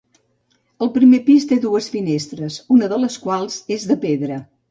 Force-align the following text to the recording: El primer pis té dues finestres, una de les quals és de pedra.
El 0.85 0.89
primer 0.95 1.19
pis 1.27 1.45
té 1.51 1.57
dues 1.65 1.91
finestres, 1.97 2.57
una 2.79 2.91
de 2.95 2.99
les 3.05 3.21
quals 3.27 3.59
és 3.79 3.87
de 3.93 3.99
pedra. 4.07 4.43